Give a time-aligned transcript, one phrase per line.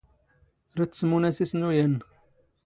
[0.77, 1.95] ⵔⴰⴷ ⵜⵙⵎⵓⵏ ⴰⵙⵉⵙⵏⵓ ⴰⵏⵏ.